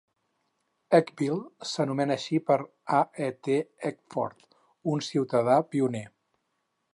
[0.99, 2.57] Eckville s'anomena així per
[3.01, 3.03] A.
[3.27, 3.29] E.
[3.49, 3.59] T.
[3.91, 4.49] Eckford,
[4.95, 6.05] un ciutadà pioner.